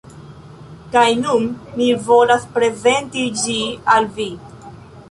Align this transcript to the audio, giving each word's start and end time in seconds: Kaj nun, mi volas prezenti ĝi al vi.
Kaj 0.95 1.03
nun, 1.25 1.45
mi 1.77 1.91
volas 2.09 2.49
prezenti 2.57 3.31
ĝi 3.45 3.61
al 3.97 4.15
vi. 4.19 4.31